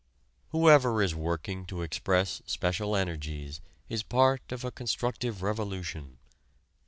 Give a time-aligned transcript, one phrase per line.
[0.49, 6.17] Whoever is working to express special energies is part of a constructive revolution.